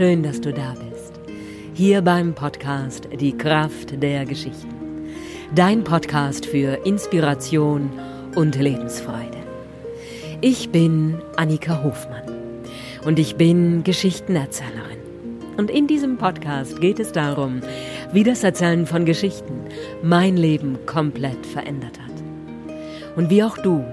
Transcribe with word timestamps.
Schön, 0.00 0.22
dass 0.22 0.40
du 0.40 0.50
da 0.50 0.74
bist. 0.90 1.20
Hier 1.74 2.00
beim 2.00 2.34
Podcast 2.34 3.06
Die 3.20 3.36
Kraft 3.36 4.02
der 4.02 4.24
Geschichten. 4.24 5.10
Dein 5.54 5.84
Podcast 5.84 6.46
für 6.46 6.86
Inspiration 6.86 7.90
und 8.34 8.56
Lebensfreude. 8.56 9.36
Ich 10.40 10.70
bin 10.70 11.20
Annika 11.36 11.82
Hofmann 11.84 12.22
und 13.04 13.18
ich 13.18 13.36
bin 13.36 13.84
Geschichtenerzählerin. 13.84 15.00
Und 15.58 15.70
in 15.70 15.86
diesem 15.86 16.16
Podcast 16.16 16.80
geht 16.80 16.98
es 16.98 17.12
darum, 17.12 17.60
wie 18.10 18.24
das 18.24 18.42
Erzählen 18.42 18.86
von 18.86 19.04
Geschichten 19.04 19.66
mein 20.02 20.38
Leben 20.38 20.78
komplett 20.86 21.44
verändert 21.44 22.00
hat. 22.00 23.16
Und 23.16 23.28
wie 23.28 23.42
auch 23.42 23.58
du 23.58 23.84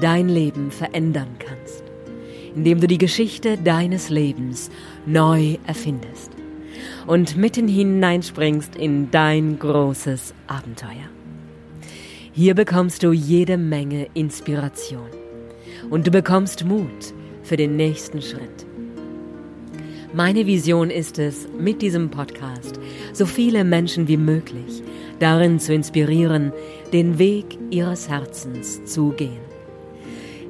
dein 0.00 0.28
Leben 0.28 0.70
verändern 0.70 1.34
kannst, 1.40 1.77
indem 2.58 2.80
du 2.80 2.88
die 2.88 2.98
Geschichte 2.98 3.56
deines 3.56 4.10
Lebens 4.10 4.68
neu 5.06 5.58
erfindest 5.64 6.32
und 7.06 7.36
mitten 7.36 7.68
hineinspringst 7.68 8.74
in 8.74 9.12
dein 9.12 9.60
großes 9.60 10.34
Abenteuer. 10.48 11.08
Hier 12.32 12.56
bekommst 12.56 13.04
du 13.04 13.12
jede 13.12 13.58
Menge 13.58 14.08
Inspiration 14.14 15.06
und 15.88 16.08
du 16.08 16.10
bekommst 16.10 16.64
Mut 16.64 17.14
für 17.44 17.56
den 17.56 17.76
nächsten 17.76 18.20
Schritt. 18.20 18.66
Meine 20.12 20.44
Vision 20.44 20.90
ist 20.90 21.20
es, 21.20 21.46
mit 21.56 21.80
diesem 21.80 22.10
Podcast 22.10 22.80
so 23.12 23.24
viele 23.24 23.62
Menschen 23.62 24.08
wie 24.08 24.16
möglich 24.16 24.82
darin 25.20 25.60
zu 25.60 25.72
inspirieren, 25.72 26.52
den 26.92 27.20
Weg 27.20 27.56
ihres 27.70 28.08
Herzens 28.08 28.84
zu 28.84 29.10
gehen. 29.10 29.47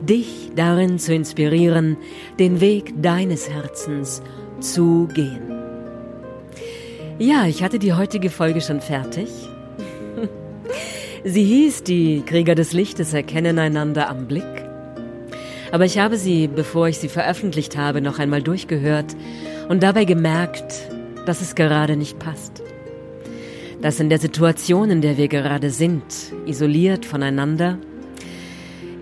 Dich 0.00 0.52
darin 0.54 0.98
zu 0.98 1.14
inspirieren, 1.14 1.96
den 2.38 2.60
Weg 2.60 2.94
deines 3.02 3.50
Herzens 3.50 4.22
zu 4.60 5.08
gehen. 5.12 5.52
Ja, 7.18 7.46
ich 7.46 7.62
hatte 7.62 7.78
die 7.78 7.94
heutige 7.94 8.30
Folge 8.30 8.60
schon 8.60 8.80
fertig. 8.80 9.28
Sie 11.24 11.42
hieß 11.42 11.82
Die 11.82 12.22
Krieger 12.24 12.54
des 12.54 12.72
Lichtes 12.72 13.12
erkennen 13.12 13.58
einander 13.58 14.08
am 14.08 14.26
Blick. 14.26 14.44
Aber 15.72 15.84
ich 15.84 15.98
habe 15.98 16.16
sie, 16.16 16.46
bevor 16.46 16.88
ich 16.88 16.98
sie 16.98 17.08
veröffentlicht 17.08 17.76
habe, 17.76 18.00
noch 18.00 18.18
einmal 18.18 18.42
durchgehört 18.42 19.16
und 19.68 19.82
dabei 19.82 20.04
gemerkt, 20.04 20.88
dass 21.26 21.40
es 21.40 21.54
gerade 21.54 21.96
nicht 21.96 22.18
passt. 22.18 22.62
Dass 23.82 24.00
in 24.00 24.08
der 24.08 24.18
Situation, 24.18 24.90
in 24.90 25.02
der 25.02 25.16
wir 25.18 25.28
gerade 25.28 25.70
sind, 25.70 26.04
isoliert 26.46 27.04
voneinander, 27.04 27.78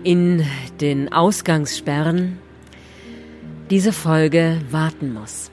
in 0.07 0.45
den 0.79 1.11
Ausgangssperren, 1.11 2.39
diese 3.69 3.91
Folge 3.91 4.61
warten 4.71 5.13
muss, 5.13 5.51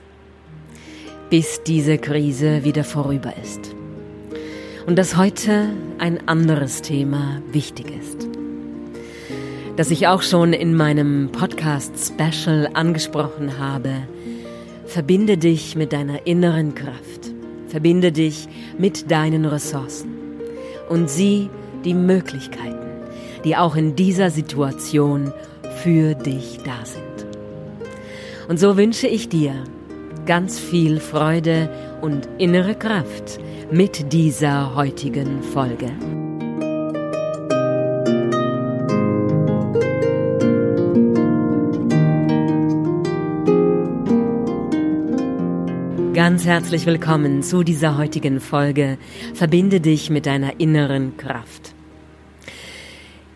bis 1.29 1.61
diese 1.63 1.97
Krise 1.97 2.63
wieder 2.63 2.85
vorüber 2.85 3.33
ist. 3.43 3.75
Und 4.85 4.97
dass 4.97 5.17
heute 5.17 5.71
ein 5.97 6.25
anderes 6.29 6.81
Thema 6.81 7.41
wichtig 7.51 7.91
ist. 7.91 8.29
Das 9.75 9.91
ich 9.91 10.07
auch 10.07 10.21
schon 10.21 10.53
in 10.53 10.73
meinem 10.73 11.33
Podcast-Special 11.33 12.69
angesprochen 12.75 13.59
habe, 13.59 13.91
Verbinde 14.85 15.37
dich 15.37 15.75
mit 15.75 15.91
deiner 15.91 16.25
inneren 16.27 16.75
Kraft. 16.75 17.33
Verbinde 17.67 18.13
dich 18.13 18.47
mit 18.77 19.11
deinen 19.11 19.43
Ressourcen 19.43 20.13
und 20.87 21.09
sieh 21.09 21.49
die 21.83 21.95
Möglichkeiten, 21.95 22.74
die 23.45 23.55
auch 23.55 23.75
in 23.75 23.95
dieser 23.95 24.31
Situation 24.31 25.31
für 25.83 26.15
dich 26.15 26.59
da 26.65 26.83
sind. 26.83 27.05
Und 28.49 28.59
so 28.59 28.75
wünsche 28.75 29.07
ich 29.07 29.29
dir 29.29 29.53
ganz 30.25 30.59
viel 30.59 30.99
Freude 30.99 31.69
und 32.01 32.27
innere 32.39 32.75
Kraft 32.75 33.39
mit 33.71 34.11
dieser 34.11 34.75
heutigen 34.75 35.41
Folge. 35.43 35.91
Ganz 46.13 46.45
herzlich 46.45 46.85
willkommen 46.85 47.43
zu 47.43 47.63
dieser 47.63 47.97
heutigen 47.97 48.39
Folge. 48.39 48.97
Verbinde 49.33 49.81
dich 49.81 50.09
mit 50.09 50.25
deiner 50.25 50.59
inneren 50.59 51.17
Kraft. 51.17 51.74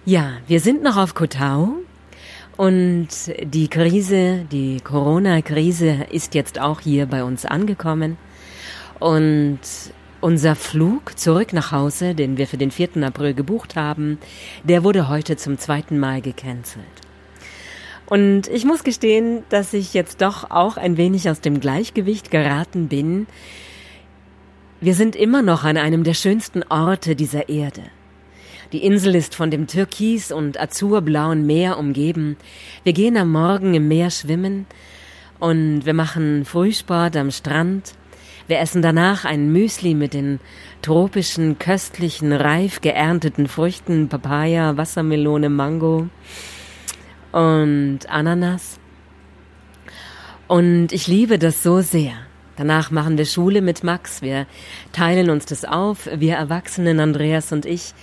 Ja, 0.10 0.38
wir 0.48 0.60
sind 0.60 0.82
noch 0.82 0.98
auf 0.98 1.14
Kotau 1.14 1.72
und 2.58 3.10
die 3.44 3.68
Krise, 3.68 4.44
die 4.52 4.80
Corona-Krise 4.80 6.08
ist 6.10 6.34
jetzt 6.34 6.60
auch 6.60 6.82
hier 6.82 7.06
bei 7.06 7.24
uns 7.24 7.46
angekommen 7.46 8.18
und 9.00 9.60
unser 10.20 10.56
Flug 10.56 11.16
zurück 11.20 11.54
nach 11.54 11.72
Hause, 11.72 12.16
den 12.16 12.38
wir 12.38 12.48
für 12.48 12.58
den 12.58 12.72
4. 12.72 13.04
April 13.04 13.36
gebucht 13.36 13.76
haben, 13.76 14.18
der 14.64 14.84
wurde 14.84 15.10
heute 15.10 15.38
zum 15.38 15.60
zweiten 15.60 16.00
Mal 16.00 16.22
gecancelt. 16.22 16.86
Und 18.08 18.48
ich 18.48 18.66
muss 18.66 18.84
gestehen, 18.84 19.44
dass 19.50 19.74
ich 19.74 19.94
jetzt 19.94 20.24
doch 20.24 20.50
auch 20.50 20.78
ein 20.78 20.98
wenig 20.98 21.30
aus 21.30 21.40
dem 21.40 21.60
Gleichgewicht 21.60 22.32
geraten 22.32 22.88
bin. 22.88 23.28
Wir 24.82 24.96
sind 24.96 25.16
immer 25.16 25.44
noch 25.44 25.66
an 25.66 25.78
einem 25.78 26.04
der 26.04 26.16
schönsten 26.16 26.64
Orte 26.64 27.16
dieser 27.16 27.48
Erde. 27.48 27.84
Die 28.72 28.84
Insel 28.84 29.16
ist 29.16 29.34
von 29.34 29.50
dem 29.50 29.66
türkis- 29.66 30.32
und 30.32 30.60
azurblauen 30.60 31.46
Meer 31.46 31.80
umgeben. 31.80 32.38
Wir 32.84 32.94
gehen 32.94 33.18
am 33.18 33.32
Morgen 33.32 33.74
im 33.74 33.88
Meer 33.88 34.12
schwimmen 34.12 34.68
und 35.40 35.86
wir 35.86 35.96
machen 35.96 36.46
Frühsport 36.46 37.18
am 37.18 37.32
Strand. 37.32 37.96
Wir 38.48 38.60
essen 38.60 38.84
danach 38.84 39.26
ein 39.26 39.52
Müsli 39.52 39.96
mit 39.96 40.14
den 40.14 40.40
tropischen, 40.84 41.58
köstlichen, 41.58 42.32
reif 42.32 42.82
geernteten 42.82 43.48
Früchten, 43.48 44.08
Papaya, 44.08 44.78
Wassermelone, 44.78 45.50
Mango 45.50 46.08
und 47.32 48.00
Ananas. 48.08 48.80
Und 50.48 50.92
ich 50.92 51.08
liebe 51.08 51.40
das 51.40 51.64
so 51.64 51.82
sehr. 51.82 52.14
Danach 52.56 52.92
machen 52.92 53.18
wir 53.18 53.26
Schule 53.26 53.62
mit 53.62 53.84
Max. 53.84 54.22
Wir 54.22 54.46
teilen 54.92 55.30
uns 55.30 55.46
das 55.46 55.66
auf. 55.66 56.10
Wir 56.14 56.36
Erwachsenen, 56.36 57.00
Andreas 57.00 57.52
und 57.52 57.66
ich. 57.66 57.94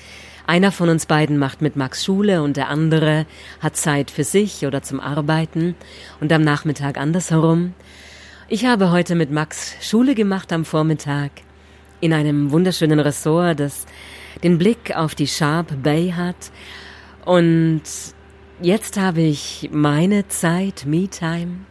Einer 0.46 0.72
von 0.72 0.88
uns 0.88 1.06
beiden 1.06 1.38
macht 1.38 1.60
mit 1.62 1.76
Max 1.76 2.04
Schule 2.04 2.42
und 2.42 2.56
der 2.56 2.68
andere 2.68 3.26
hat 3.60 3.76
Zeit 3.76 4.10
für 4.10 4.24
sich 4.24 4.66
oder 4.66 4.82
zum 4.82 5.00
Arbeiten 5.00 5.74
und 6.20 6.32
am 6.32 6.42
Nachmittag 6.42 6.98
andersherum. 6.98 7.74
Ich 8.48 8.64
habe 8.64 8.90
heute 8.90 9.14
mit 9.14 9.30
Max 9.30 9.74
Schule 9.80 10.14
gemacht 10.14 10.52
am 10.52 10.64
Vormittag 10.64 11.30
in 12.00 12.12
einem 12.12 12.52
wunderschönen 12.52 13.00
Ressort, 13.00 13.58
das 13.60 13.86
den 14.42 14.58
Blick 14.58 14.94
auf 14.94 15.14
die 15.14 15.26
Sharp 15.26 15.82
Bay 15.82 16.12
hat 16.16 16.52
und 17.24 17.82
Jetzt 18.62 18.98
habe 18.98 19.20
ich 19.20 19.68
meine 19.70 20.28
Zeit, 20.28 20.86
Me-Time, 20.86 21.66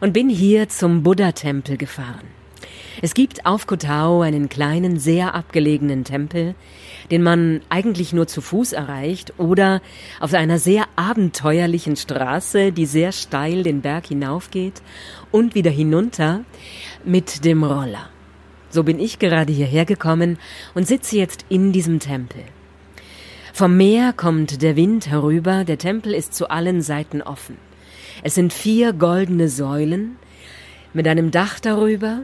und 0.00 0.14
bin 0.14 0.30
hier 0.30 0.70
zum 0.70 1.02
Buddha-Tempel 1.02 1.76
gefahren. 1.76 2.35
Es 3.02 3.12
gibt 3.12 3.44
auf 3.44 3.66
Kotau 3.66 4.22
einen 4.22 4.48
kleinen, 4.48 4.98
sehr 4.98 5.34
abgelegenen 5.34 6.04
Tempel, 6.04 6.54
den 7.10 7.22
man 7.22 7.60
eigentlich 7.68 8.14
nur 8.14 8.26
zu 8.26 8.40
Fuß 8.40 8.72
erreicht 8.72 9.34
oder 9.38 9.82
auf 10.18 10.32
einer 10.32 10.58
sehr 10.58 10.84
abenteuerlichen 10.96 11.96
Straße, 11.96 12.72
die 12.72 12.86
sehr 12.86 13.12
steil 13.12 13.62
den 13.64 13.82
Berg 13.82 14.06
hinaufgeht 14.06 14.80
und 15.30 15.54
wieder 15.54 15.70
hinunter 15.70 16.44
mit 17.04 17.44
dem 17.44 17.64
Roller. 17.64 18.08
So 18.70 18.82
bin 18.82 18.98
ich 18.98 19.18
gerade 19.18 19.52
hierher 19.52 19.84
gekommen 19.84 20.38
und 20.74 20.86
sitze 20.86 21.18
jetzt 21.18 21.44
in 21.50 21.72
diesem 21.72 22.00
Tempel. 22.00 22.42
Vom 23.52 23.76
Meer 23.76 24.14
kommt 24.14 24.62
der 24.62 24.76
Wind 24.76 25.10
herüber, 25.10 25.64
der 25.64 25.78
Tempel 25.78 26.14
ist 26.14 26.34
zu 26.34 26.50
allen 26.50 26.80
Seiten 26.80 27.20
offen. 27.20 27.56
Es 28.22 28.34
sind 28.34 28.52
vier 28.52 28.94
goldene 28.94 29.48
Säulen 29.48 30.16
mit 30.94 31.06
einem 31.06 31.30
Dach 31.30 31.60
darüber 31.60 32.22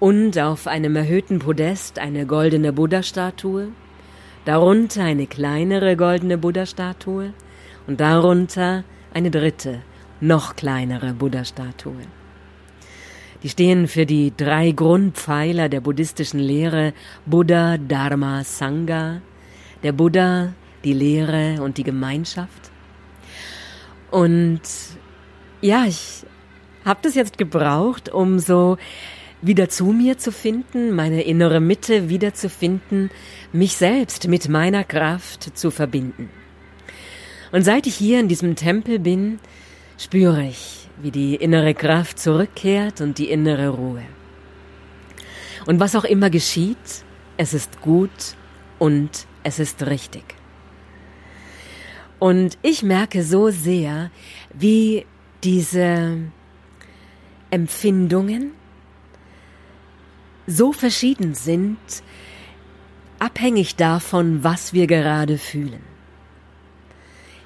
und 0.00 0.38
auf 0.38 0.66
einem 0.66 0.96
erhöhten 0.96 1.38
Podest 1.38 1.98
eine 1.98 2.26
goldene 2.26 2.72
Buddha-Statue, 2.72 3.68
darunter 4.46 5.04
eine 5.04 5.26
kleinere 5.26 5.94
goldene 5.94 6.38
Buddha-Statue 6.38 7.34
und 7.86 8.00
darunter 8.00 8.82
eine 9.12 9.30
dritte, 9.30 9.82
noch 10.20 10.56
kleinere 10.56 11.12
Buddha-Statue. 11.12 12.02
Die 13.42 13.48
stehen 13.50 13.88
für 13.88 14.06
die 14.06 14.32
drei 14.36 14.72
Grundpfeiler 14.72 15.68
der 15.68 15.80
buddhistischen 15.80 16.40
Lehre 16.40 16.92
Buddha, 17.26 17.76
Dharma, 17.76 18.42
Sangha, 18.42 19.20
der 19.82 19.92
Buddha, 19.92 20.54
die 20.82 20.92
Lehre 20.94 21.62
und 21.62 21.76
die 21.76 21.84
Gemeinschaft. 21.84 22.70
Und 24.10 24.62
ja, 25.60 25.84
ich 25.86 26.24
habe 26.84 27.00
das 27.02 27.14
jetzt 27.14 27.36
gebraucht, 27.36 28.08
um 28.10 28.38
so 28.38 28.78
wieder 29.42 29.68
zu 29.68 29.86
mir 29.86 30.18
zu 30.18 30.32
finden, 30.32 30.94
meine 30.94 31.22
innere 31.22 31.60
Mitte 31.60 32.08
wieder 32.08 32.34
zu 32.34 32.48
finden, 32.48 33.10
mich 33.52 33.76
selbst 33.76 34.28
mit 34.28 34.48
meiner 34.48 34.84
Kraft 34.84 35.56
zu 35.56 35.70
verbinden. 35.70 36.28
Und 37.52 37.62
seit 37.62 37.86
ich 37.86 37.96
hier 37.96 38.20
in 38.20 38.28
diesem 38.28 38.54
Tempel 38.54 38.98
bin, 38.98 39.40
spüre 39.98 40.44
ich 40.44 40.88
wie 41.02 41.10
die 41.10 41.34
innere 41.34 41.74
Kraft 41.74 42.18
zurückkehrt 42.18 43.00
und 43.00 43.18
die 43.18 43.30
innere 43.30 43.70
Ruhe. 43.70 44.02
Und 45.66 45.80
was 45.80 45.96
auch 45.96 46.04
immer 46.04 46.30
geschieht, 46.30 46.76
es 47.36 47.54
ist 47.54 47.80
gut 47.80 48.10
und 48.78 49.26
es 49.42 49.58
ist 49.58 49.86
richtig. 49.86 50.24
Und 52.18 52.58
ich 52.62 52.82
merke 52.82 53.22
so 53.22 53.48
sehr, 53.48 54.10
wie 54.52 55.06
diese 55.42 56.18
Empfindungen 57.50 58.52
so 60.50 60.72
verschieden 60.72 61.34
sind, 61.34 61.78
abhängig 63.18 63.76
davon, 63.76 64.42
was 64.42 64.72
wir 64.72 64.86
gerade 64.86 65.38
fühlen. 65.38 65.82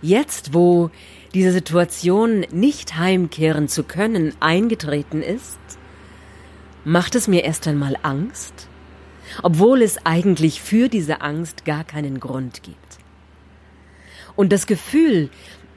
Jetzt, 0.01 0.55
wo 0.55 0.91
diese 1.35 1.53
Situation 1.53 2.47
nicht 2.53 2.97
heimkehren 2.97 3.69
zu 3.69 3.83
können 3.83 4.35
eingetreten 4.41 5.23
ist, 5.23 5.59
macht 6.85 7.15
es 7.15 7.29
mir 7.29 7.45
erst 7.45 7.67
einmal 7.67 7.97
Angst, 8.03 8.69
obwohl 9.43 9.83
es 9.83 10.05
eigentlich 10.05 10.61
für 10.61 10.89
diese 10.89 11.23
Angst 11.23 11.65
gar 11.65 11.85
keinen 11.85 12.21
Grund 12.21 12.63
gibt. 12.63 12.79
Und 14.37 14.53
das 14.53 14.67
Gefühl, 14.67 15.31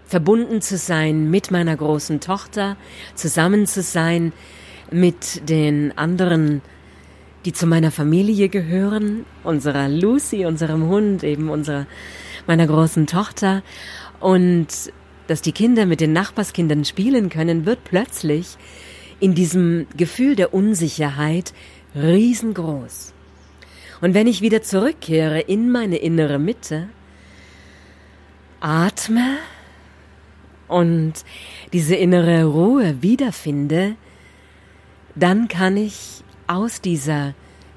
verbunden 0.06 0.62
zu 0.62 0.77
sein 0.77 1.30
mit 1.30 1.51
meiner 1.51 1.75
großen 1.75 2.19
Tochter, 2.19 2.77
zusammen 3.15 3.65
zu 3.65 3.81
sein 3.81 4.33
mit 4.91 5.50
den 5.50 5.97
anderen, 5.97 6.62
die 7.47 7.53
zu 7.53 7.65
meiner 7.65 7.91
Familie 7.91 8.49
gehören, 8.49 9.25
unserer 9.45 9.88
Lucy, 9.88 10.45
unserem 10.45 10.89
Hund, 10.89 11.23
eben 11.23 11.49
unserer, 11.49 11.88
meiner 12.45 12.67
großen 12.67 13.07
Tochter 13.07 13.63
und 14.19 14.67
dass 15.27 15.41
die 15.41 15.53
Kinder 15.53 15.85
mit 15.85 16.01
den 16.01 16.11
Nachbarskindern 16.11 16.83
spielen 16.83 17.29
können, 17.29 17.65
wird 17.65 17.85
plötzlich 17.85 18.57
in 19.21 19.33
diesem 19.33 19.88
Gefühl 19.95 20.35
der 20.35 20.53
Unsicherheit 20.53 21.53
riesengroß. 21.95 23.13
Und 24.01 24.13
wenn 24.13 24.27
ich 24.27 24.41
wieder 24.41 24.61
zurückkehre 24.61 25.39
in 25.39 25.71
meine 25.71 25.95
innere 25.99 26.39
Mitte, 26.39 26.89
atme 28.59 29.38
und 30.67 31.13
diese 31.71 31.95
innere 31.95 32.44
Ruhe 32.44 33.01
wiederfinde, 33.01 33.95
dann 35.15 35.47
kann 35.47 35.77
ich 35.77 36.25
aus 36.47 36.81
dieser 36.81 37.33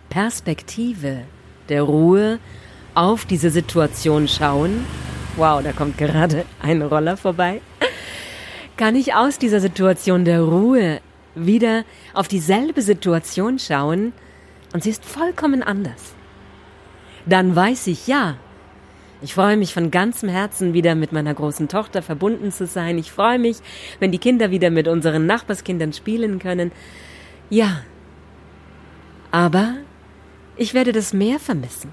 Perspektive 0.08 1.22
der 1.69 1.82
Ruhe 1.82 2.38
auf 2.94 3.25
diese 3.25 3.50
Situation 3.50 4.26
schauen 4.28 4.84
wow, 5.37 5.62
da 5.62 5.72
kommt 5.72 5.99
gerade 5.99 6.44
ein 6.61 6.82
Roller 6.82 7.17
vorbei, 7.17 7.61
kann 8.76 8.94
ich 8.94 9.14
aus 9.14 9.38
dieser 9.38 9.61
Situation 9.61 10.25
der 10.25 10.43
Ruhe 10.43 11.00
wieder 11.34 11.84
auf 12.14 12.28
dieselbe 12.28 12.82
Situation 12.82 13.58
schauen 13.58 14.12
und 14.72 14.82
sie 14.82 14.90
ist 14.90 15.05
vollkommen 15.05 15.62
anders. 15.62 16.14
Dann 17.26 17.55
weiß 17.55 17.87
ich, 17.88 18.06
ja, 18.06 18.37
ich 19.22 19.34
freue 19.34 19.56
mich 19.56 19.75
von 19.75 19.90
ganzem 19.90 20.28
Herzen 20.28 20.72
wieder 20.72 20.94
mit 20.94 21.12
meiner 21.12 21.34
großen 21.34 21.69
Tochter 21.69 22.00
verbunden 22.00 22.52
zu 22.52 22.67
sein. 22.67 22.96
Ich 22.96 23.12
freue 23.12 23.38
mich, 23.38 23.58
wenn 23.99 24.12
die 24.12 24.19
Kinder 24.19 24.50
wieder 24.50 24.70
mit 24.70 24.88
unseren 24.88 25.26
Nachbarskindern 25.26 25.93
spielen 25.93 26.38
können. 26.38 26.72
Ja, 27.50 27.82
aber 29.31 29.75
ich 30.56 30.75
werde 30.75 30.93
das 30.93 31.12
Meer 31.12 31.38
vermissen. 31.38 31.91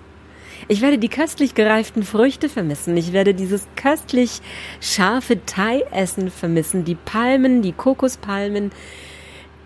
Ich 0.67 0.81
werde 0.81 0.97
die 0.97 1.09
köstlich 1.09 1.53
gereiften 1.53 2.03
Früchte 2.03 2.49
vermissen. 2.49 2.97
Ich 2.97 3.13
werde 3.13 3.33
dieses 3.33 3.67
köstlich 3.75 4.41
scharfe 4.81 5.45
Thai-Essen 5.45 6.31
vermissen. 6.31 6.83
Die 6.83 6.95
Palmen, 6.95 7.61
die 7.61 7.71
Kokospalmen, 7.71 8.71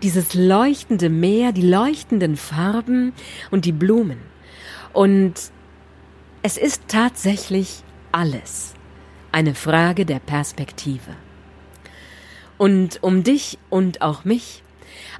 dieses 0.02 0.34
leuchtende 0.34 1.08
Meer, 1.08 1.52
die 1.52 1.66
leuchtenden 1.66 2.36
Farben 2.36 3.12
und 3.50 3.64
die 3.64 3.72
Blumen. 3.72 4.18
Und 4.92 5.34
es 6.42 6.56
ist 6.56 6.82
tatsächlich 6.88 7.82
alles 8.12 8.74
eine 9.32 9.54
Frage 9.54 10.04
der 10.04 10.18
Perspektive. 10.18 11.16
Und 12.58 13.02
um 13.02 13.24
dich 13.24 13.58
und 13.70 14.02
auch 14.02 14.24
mich 14.24 14.62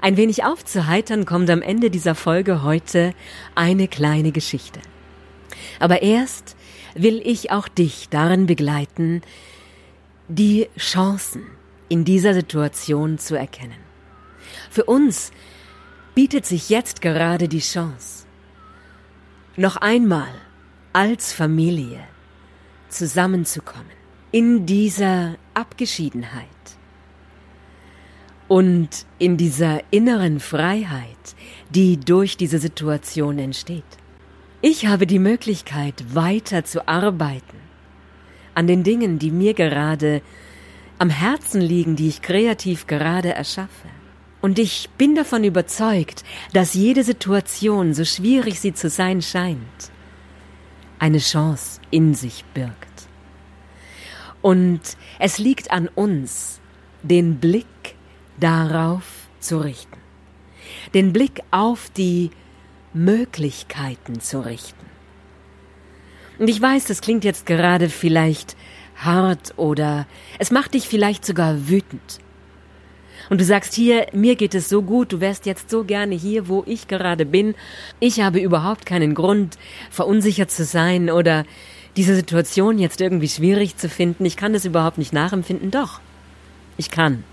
ein 0.01 0.17
wenig 0.17 0.43
aufzuheitern, 0.43 1.25
kommt 1.25 1.49
am 1.49 1.61
Ende 1.61 1.89
dieser 1.89 2.15
Folge 2.15 2.63
heute 2.63 3.13
eine 3.55 3.87
kleine 3.87 4.31
Geschichte. 4.31 4.79
Aber 5.79 6.01
erst 6.01 6.55
will 6.95 7.21
ich 7.23 7.51
auch 7.51 7.67
dich 7.67 8.09
darin 8.09 8.45
begleiten, 8.45 9.21
die 10.27 10.67
Chancen 10.77 11.43
in 11.89 12.05
dieser 12.05 12.33
Situation 12.33 13.17
zu 13.17 13.35
erkennen. 13.35 13.81
Für 14.69 14.85
uns 14.85 15.31
bietet 16.15 16.45
sich 16.45 16.69
jetzt 16.69 17.01
gerade 17.01 17.47
die 17.47 17.59
Chance, 17.59 18.25
noch 19.55 19.77
einmal 19.77 20.33
als 20.93 21.33
Familie 21.33 21.99
zusammenzukommen 22.89 23.91
in 24.31 24.65
dieser 24.65 25.35
Abgeschiedenheit 25.53 26.47
und 28.47 28.89
in 29.19 29.37
dieser 29.37 29.81
inneren 29.91 30.39
Freiheit, 30.39 31.35
die 31.69 31.97
durch 31.97 32.37
diese 32.37 32.59
Situation 32.59 33.39
entsteht. 33.39 33.83
Ich 34.61 34.87
habe 34.87 35.07
die 35.07 35.19
Möglichkeit, 35.19 36.15
weiter 36.15 36.63
zu 36.63 36.87
arbeiten 36.87 37.57
an 38.55 38.67
den 38.67 38.83
Dingen, 38.83 39.19
die 39.19 39.31
mir 39.31 39.53
gerade 39.53 40.21
am 40.99 41.09
Herzen 41.09 41.61
liegen, 41.61 41.95
die 41.95 42.07
ich 42.07 42.21
kreativ 42.21 42.87
gerade 42.87 43.33
erschaffe. 43.33 43.87
Und 44.41 44.59
ich 44.59 44.89
bin 44.97 45.15
davon 45.15 45.43
überzeugt, 45.43 46.23
dass 46.53 46.73
jede 46.73 47.03
Situation, 47.03 47.93
so 47.93 48.05
schwierig 48.05 48.59
sie 48.59 48.73
zu 48.73 48.89
sein 48.89 49.21
scheint, 49.21 49.91
eine 50.99 51.19
Chance 51.19 51.79
in 51.91 52.13
sich 52.13 52.43
birgt. 52.53 53.07
Und 54.41 54.81
es 55.19 55.37
liegt 55.37 55.71
an 55.71 55.87
uns, 55.87 56.59
den 57.03 57.39
Blick 57.39 57.65
darauf 58.39 59.27
zu 59.39 59.57
richten. 59.59 59.97
Den 60.93 61.13
Blick 61.13 61.41
auf 61.51 61.89
die 61.89 62.31
Möglichkeiten 62.93 64.19
zu 64.19 64.45
richten. 64.45 64.85
Und 66.39 66.47
ich 66.47 66.61
weiß, 66.61 66.85
das 66.85 67.01
klingt 67.01 67.23
jetzt 67.23 67.45
gerade 67.45 67.89
vielleicht 67.89 68.55
hart 68.95 69.53
oder 69.57 70.07
es 70.39 70.51
macht 70.51 70.73
dich 70.73 70.87
vielleicht 70.87 71.25
sogar 71.25 71.67
wütend. 71.67 72.19
Und 73.29 73.39
du 73.39 73.45
sagst 73.45 73.73
hier, 73.73 74.07
mir 74.11 74.35
geht 74.35 74.53
es 74.53 74.69
so 74.69 74.81
gut, 74.81 75.13
du 75.13 75.21
wärst 75.21 75.45
jetzt 75.45 75.69
so 75.69 75.83
gerne 75.83 76.15
hier, 76.15 76.47
wo 76.47 76.63
ich 76.67 76.87
gerade 76.87 77.25
bin. 77.25 77.55
Ich 77.99 78.19
habe 78.19 78.39
überhaupt 78.39 78.85
keinen 78.85 79.15
Grund, 79.15 79.57
verunsichert 79.89 80.51
zu 80.51 80.65
sein 80.65 81.09
oder 81.09 81.45
diese 81.95 82.15
Situation 82.15 82.79
jetzt 82.79 82.99
irgendwie 82.99 83.29
schwierig 83.29 83.77
zu 83.77 83.87
finden. 83.87 84.25
Ich 84.25 84.35
kann 84.35 84.53
das 84.53 84.65
überhaupt 84.65 84.97
nicht 84.97 85.13
nachempfinden. 85.13 85.71
Doch, 85.71 86.01
ich 86.77 86.89
kann 86.89 87.23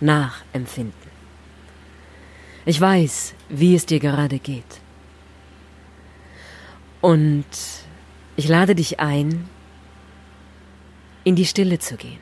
nachempfinden. 0.00 1.10
Ich 2.66 2.80
weiß, 2.80 3.34
wie 3.48 3.74
es 3.74 3.86
dir 3.86 4.00
gerade 4.00 4.38
geht. 4.38 4.80
Und 7.00 7.44
ich 8.36 8.48
lade 8.48 8.74
dich 8.74 9.00
ein, 9.00 9.48
in 11.24 11.36
die 11.36 11.44
Stille 11.44 11.78
zu 11.78 11.96
gehen. 11.96 12.20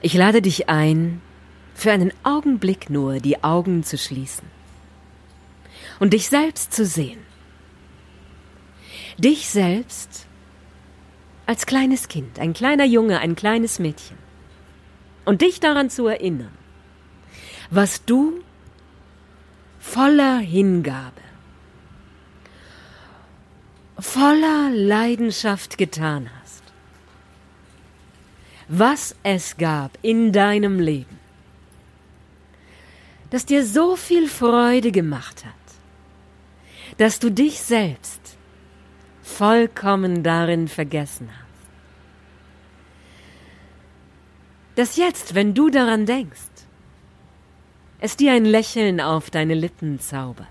Ich 0.00 0.14
lade 0.14 0.42
dich 0.42 0.68
ein, 0.68 1.20
für 1.74 1.90
einen 1.90 2.12
Augenblick 2.22 2.90
nur 2.90 3.18
die 3.18 3.42
Augen 3.42 3.82
zu 3.82 3.98
schließen 3.98 4.48
und 5.98 6.12
dich 6.12 6.28
selbst 6.28 6.72
zu 6.72 6.84
sehen. 6.84 7.18
Dich 9.18 9.48
selbst 9.48 10.26
als 11.46 11.66
kleines 11.66 12.08
Kind, 12.08 12.38
ein 12.38 12.52
kleiner 12.52 12.84
Junge, 12.84 13.18
ein 13.20 13.36
kleines 13.36 13.78
Mädchen. 13.78 14.23
Und 15.24 15.40
dich 15.40 15.60
daran 15.60 15.90
zu 15.90 16.06
erinnern, 16.06 16.52
was 17.70 18.04
du 18.04 18.42
voller 19.80 20.38
Hingabe 20.38 21.24
voller 23.98 24.70
Leidenschaft 24.70 25.78
getan 25.78 26.30
hast, 26.40 26.62
was 28.68 29.14
es 29.22 29.56
gab 29.56 29.98
in 30.02 30.32
deinem 30.32 30.80
Leben, 30.80 31.18
das 33.30 33.46
dir 33.46 33.64
so 33.64 33.96
viel 33.96 34.28
Freude 34.28 34.92
gemacht 34.92 35.44
hat, 35.44 35.52
dass 36.98 37.18
du 37.18 37.30
dich 37.30 37.60
selbst 37.60 38.36
vollkommen 39.22 40.22
darin 40.22 40.68
vergessen 40.68 41.28
hast. 41.32 41.43
Dass 44.76 44.96
jetzt, 44.96 45.34
wenn 45.34 45.54
du 45.54 45.70
daran 45.70 46.06
denkst, 46.06 46.40
es 48.00 48.16
dir 48.16 48.32
ein 48.32 48.44
Lächeln 48.44 49.00
auf 49.00 49.30
deine 49.30 49.54
Lippen 49.54 50.00
zaubert. 50.00 50.48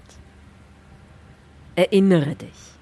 Erinnere 1.76 2.36
dich 2.36 2.74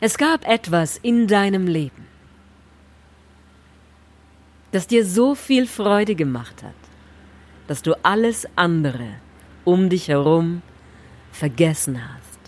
es 0.00 0.18
gab 0.18 0.46
etwas 0.46 0.98
in 0.98 1.26
deinem 1.28 1.66
Leben, 1.66 2.06
das 4.72 4.86
dir 4.86 5.06
so 5.06 5.34
viel 5.34 5.66
Freude 5.66 6.14
gemacht 6.14 6.62
hat, 6.62 6.74
dass 7.68 7.80
du 7.80 7.94
alles 8.04 8.46
andere 8.56 9.14
um 9.64 9.88
dich 9.88 10.08
herum 10.08 10.62
vergessen 11.32 11.98
hast. 12.06 12.40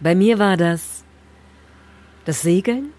Bei 0.00 0.14
mir 0.14 0.38
war 0.38 0.56
das 0.56 1.04
das 2.24 2.40
Segeln. 2.40 2.92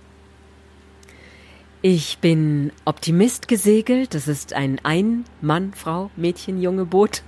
Ich 1.85 2.19
bin 2.19 2.71
Optimist 2.85 3.49
gesegelt. 3.49 4.13
Das 4.13 4.29
ist 4.29 4.53
ein 4.53 4.79
Ein-Mann, 4.83 5.73
Frau, 5.73 6.11
Mädchen, 6.15 6.61
Junge 6.61 6.85
Boot. 6.85 7.23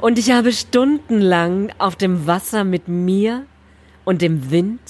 Und 0.00 0.20
ich 0.20 0.30
habe 0.30 0.52
stundenlang 0.52 1.72
auf 1.78 1.96
dem 1.96 2.28
Wasser 2.28 2.62
mit 2.62 2.86
mir 2.86 3.44
und 4.04 4.22
dem 4.22 4.52
Wind 4.52 4.80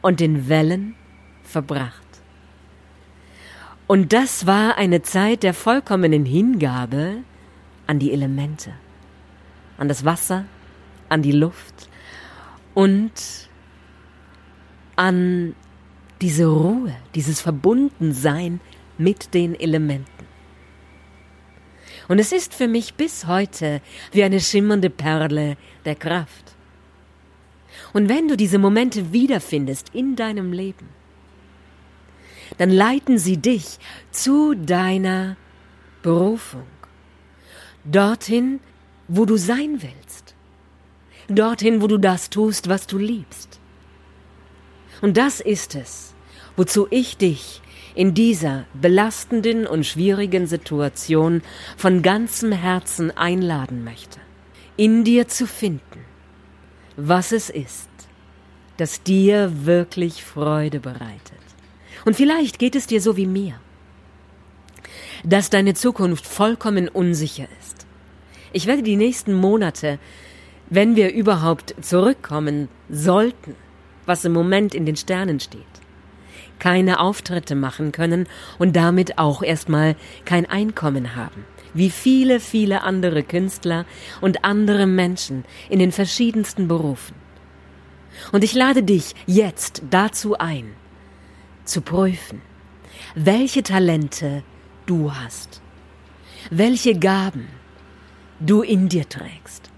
und 0.00 0.18
den 0.20 0.48
Wellen 0.48 0.94
verbracht. 1.42 2.06
Und 3.86 4.14
das 4.14 4.46
war 4.46 4.78
eine 4.78 5.02
Zeit 5.02 5.42
der 5.42 5.52
vollkommenen 5.52 6.24
Hingabe 6.24 7.18
an 7.86 7.98
die 7.98 8.12
Elemente, 8.12 8.72
an 9.76 9.88
das 9.88 10.06
Wasser, 10.06 10.46
an 11.10 11.20
die 11.20 11.32
Luft 11.32 11.90
und 12.72 13.12
an 14.96 15.54
diese 16.20 16.46
Ruhe, 16.46 16.94
dieses 17.14 17.40
Verbundensein 17.40 18.60
mit 18.98 19.34
den 19.34 19.58
Elementen. 19.58 20.26
Und 22.08 22.18
es 22.18 22.32
ist 22.32 22.54
für 22.54 22.68
mich 22.68 22.94
bis 22.94 23.26
heute 23.26 23.80
wie 24.12 24.24
eine 24.24 24.40
schimmernde 24.40 24.90
Perle 24.90 25.56
der 25.84 25.94
Kraft. 25.94 26.56
Und 27.92 28.08
wenn 28.08 28.28
du 28.28 28.36
diese 28.36 28.58
Momente 28.58 29.12
wiederfindest 29.12 29.90
in 29.94 30.16
deinem 30.16 30.52
Leben, 30.52 30.88
dann 32.58 32.70
leiten 32.70 33.18
sie 33.18 33.36
dich 33.36 33.78
zu 34.10 34.54
deiner 34.54 35.36
Berufung. 36.02 36.66
Dorthin, 37.84 38.60
wo 39.08 39.24
du 39.24 39.36
sein 39.36 39.80
willst. 39.80 40.34
Dorthin, 41.28 41.80
wo 41.80 41.86
du 41.86 41.98
das 41.98 42.28
tust, 42.28 42.68
was 42.68 42.86
du 42.86 42.98
liebst. 42.98 43.59
Und 45.00 45.16
das 45.16 45.40
ist 45.40 45.74
es, 45.74 46.14
wozu 46.56 46.86
ich 46.90 47.16
dich 47.16 47.62
in 47.94 48.14
dieser 48.14 48.66
belastenden 48.74 49.66
und 49.66 49.84
schwierigen 49.84 50.46
Situation 50.46 51.42
von 51.76 52.02
ganzem 52.02 52.52
Herzen 52.52 53.10
einladen 53.16 53.84
möchte, 53.84 54.20
in 54.76 55.04
dir 55.04 55.28
zu 55.28 55.46
finden, 55.46 56.04
was 56.96 57.32
es 57.32 57.50
ist, 57.50 57.88
das 58.76 59.02
dir 59.02 59.66
wirklich 59.66 60.24
Freude 60.24 60.80
bereitet. 60.80 61.38
Und 62.04 62.16
vielleicht 62.16 62.58
geht 62.58 62.76
es 62.76 62.86
dir 62.86 63.00
so 63.00 63.16
wie 63.16 63.26
mir, 63.26 63.60
dass 65.24 65.50
deine 65.50 65.74
Zukunft 65.74 66.26
vollkommen 66.26 66.88
unsicher 66.88 67.46
ist. 67.60 67.86
Ich 68.52 68.66
werde 68.66 68.82
die 68.82 68.96
nächsten 68.96 69.34
Monate, 69.34 69.98
wenn 70.70 70.96
wir 70.96 71.12
überhaupt 71.12 71.74
zurückkommen 71.80 72.68
sollten, 72.88 73.54
was 74.06 74.24
im 74.24 74.32
Moment 74.32 74.74
in 74.74 74.86
den 74.86 74.96
Sternen 74.96 75.40
steht, 75.40 75.64
keine 76.58 77.00
Auftritte 77.00 77.54
machen 77.54 77.92
können 77.92 78.28
und 78.58 78.76
damit 78.76 79.18
auch 79.18 79.42
erstmal 79.42 79.96
kein 80.24 80.46
Einkommen 80.46 81.16
haben, 81.16 81.44
wie 81.74 81.90
viele, 81.90 82.40
viele 82.40 82.82
andere 82.82 83.22
Künstler 83.22 83.86
und 84.20 84.44
andere 84.44 84.86
Menschen 84.86 85.44
in 85.68 85.78
den 85.78 85.92
verschiedensten 85.92 86.68
Berufen. 86.68 87.14
Und 88.32 88.44
ich 88.44 88.54
lade 88.54 88.82
dich 88.82 89.14
jetzt 89.26 89.82
dazu 89.90 90.36
ein, 90.38 90.74
zu 91.64 91.80
prüfen, 91.80 92.42
welche 93.14 93.62
Talente 93.62 94.42
du 94.86 95.14
hast, 95.14 95.62
welche 96.50 96.98
Gaben 96.98 97.48
du 98.40 98.62
in 98.62 98.88
dir 98.88 99.08
trägst. 99.08 99.70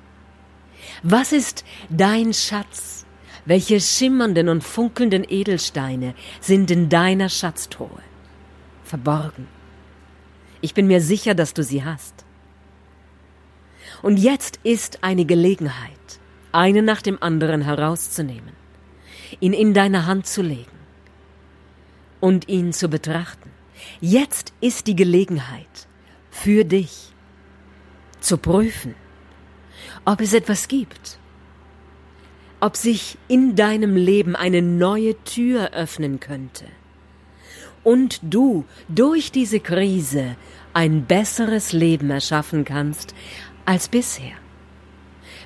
Was 1.03 1.33
ist 1.33 1.65
dein 1.91 2.33
Schatz? 2.33 3.02
Welche 3.45 3.81
schimmernden 3.81 4.49
und 4.49 4.63
funkelnden 4.63 5.25
Edelsteine 5.29 6.15
sind 6.41 6.71
in 6.71 6.89
deiner 6.89 7.29
Schatztruhe 7.29 8.03
verborgen? 8.85 9.49
Ich 10.61 10.75
bin 10.75 10.87
mir 10.87 11.01
sicher, 11.01 11.35
dass 11.35 11.55
du 11.55 11.65
sie 11.65 11.85
hast. 11.85 12.25
Und 14.01 14.19
jetzt 14.19 14.61
ist 14.63 15.03
eine 15.03 15.25
Gelegenheit, 15.25 16.21
einen 16.53 16.85
nach 16.85 17.03
dem 17.03 17.21
anderen 17.21 17.63
herauszunehmen, 17.63 18.53
ihn 19.41 19.53
in 19.53 19.75
deine 19.75 20.07
Hand 20.07 20.27
zu 20.27 20.43
legen 20.43 20.79
und 22.21 22.49
ihn 22.49 22.73
zu 22.73 22.89
betrachten. 22.89 23.51
Jetzt 24.01 24.53
ist 24.61 24.87
die 24.87 24.97
Gelegenheit 24.97 25.89
für 26.31 26.65
dich 26.65 27.13
zu 28.21 28.39
prüfen, 28.39 28.95
ob 30.05 30.21
es 30.21 30.33
etwas 30.33 30.69
gibt, 30.69 31.19
ob 32.63 32.77
sich 32.77 33.19
in 33.27 33.57
deinem 33.57 33.97
Leben 33.97 34.37
eine 34.37 34.63
neue 34.63 35.21
Tür 35.25 35.73
öffnen 35.73 36.21
könnte 36.21 36.65
und 37.83 38.21
du 38.23 38.65
durch 38.89 39.33
diese 39.33 39.59
Krise 39.59 40.37
ein 40.73 41.05
besseres 41.05 41.73
Leben 41.73 42.09
erschaffen 42.11 42.65
kannst 42.65 43.17
als 43.65 43.89
bisher. 43.89 44.37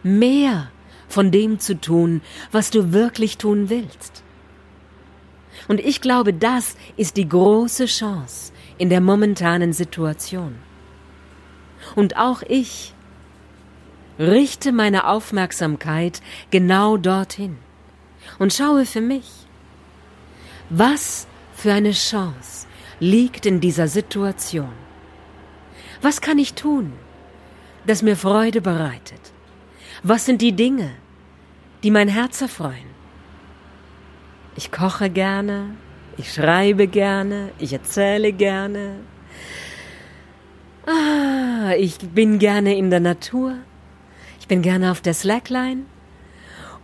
Mehr 0.03 0.71
von 1.09 1.31
dem 1.31 1.59
zu 1.59 1.81
tun, 1.81 2.21
was 2.53 2.71
du 2.71 2.93
wirklich 2.93 3.39
tun 3.39 3.71
willst. 3.71 4.23
Und 5.69 5.81
ich 5.81 6.03
glaube, 6.03 6.35
das 6.35 6.77
ist 6.99 7.17
die 7.17 7.31
große 7.31 7.87
Chance 7.87 8.53
in 8.77 8.91
der 8.91 9.01
momentanen 9.01 9.73
Situation. 9.73 10.57
Und 11.95 12.19
auch 12.19 12.43
ich 12.43 12.93
richte 14.19 14.73
meine 14.73 15.07
Aufmerksamkeit 15.07 16.23
genau 16.51 16.97
dorthin 16.97 17.59
und 18.39 18.53
schaue 18.53 18.87
für 18.87 19.01
mich, 19.01 19.47
was 20.71 21.27
für 21.55 21.73
eine 21.73 21.93
Chance 21.93 22.67
liegt 23.01 23.47
in 23.47 23.61
dieser 23.61 23.89
Situation. 23.89 24.73
Was 26.03 26.21
kann 26.21 26.39
ich 26.39 26.55
tun, 26.55 26.93
das 27.87 28.03
mir 28.03 28.17
Freude 28.17 28.61
bereitet? 28.61 29.21
Was 30.03 30.27
sind 30.27 30.43
die 30.43 30.53
Dinge, 30.53 30.91
die 31.83 31.91
mein 31.91 32.09
Herz 32.09 32.41
erfreuen? 32.41 32.91
Ich 34.57 34.73
koche 34.73 35.11
gerne, 35.11 35.77
ich 36.17 36.33
schreibe 36.33 36.87
gerne, 36.87 37.51
ich 37.59 37.73
erzähle 37.73 38.33
gerne. 38.33 38.97
Ah, 40.87 41.73
ich 41.77 41.99
bin 41.99 42.39
gerne 42.39 42.77
in 42.77 42.91
der 42.91 43.01
Natur. 43.01 43.57
Ich 44.47 44.49
bin 44.49 44.63
gerne 44.63 44.93
auf 44.93 45.01
der 45.01 45.15
Slackline. 45.15 45.83